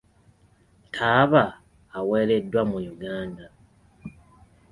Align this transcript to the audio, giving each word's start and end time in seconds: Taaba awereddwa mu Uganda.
Taaba 0.95 1.43
awereddwa 1.97 2.61
mu 2.71 2.77
Uganda. 2.93 3.45